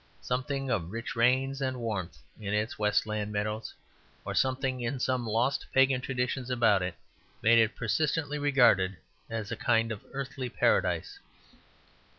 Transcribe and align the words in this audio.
Something 0.21 0.71
of 0.71 0.91
rich 0.91 1.15
rains 1.15 1.61
and 1.61 1.77
warmth 1.79 2.17
in 2.39 2.55
its 2.55 2.79
westland 2.79 3.31
meadows, 3.31 3.71
or 4.25 4.33
something 4.33 4.81
in 4.81 4.99
some 4.99 5.27
lost 5.27 5.67
pagan 5.75 6.01
traditions 6.01 6.49
about 6.49 6.81
it, 6.81 6.95
made 7.43 7.59
it 7.59 7.75
persistently 7.75 8.39
regarded 8.39 8.97
as 9.29 9.51
a 9.51 9.55
kind 9.55 9.91
of 9.91 10.03
Earthly 10.11 10.49
Paradise. 10.49 11.19